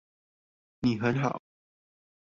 [0.79, 1.39] 你很好